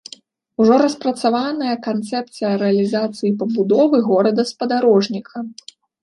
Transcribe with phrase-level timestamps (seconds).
[0.63, 5.37] Ужо распрацаваная канцэпцыя рэалізацыі пабудовы горада-спадарожніка.